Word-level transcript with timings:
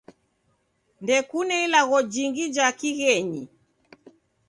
Ndekune 1.01 1.55
ilagho 1.65 1.99
jingi 2.11 2.43
ja 2.55 2.67
kighenyi. 2.79 3.43